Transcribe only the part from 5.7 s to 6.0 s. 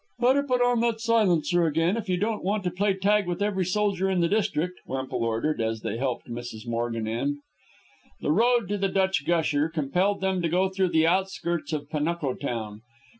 they